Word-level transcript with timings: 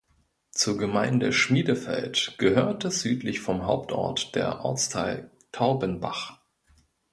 Zur 0.49 0.79
Gemeinde 0.79 1.31
Schmiedefeld 1.31 2.33
gehörte 2.39 2.89
südlich 2.89 3.39
vom 3.39 3.67
Hauptort 3.67 4.33
der 4.33 4.65
Ortsteil 4.65 5.29
Taubenbach. 5.51 6.39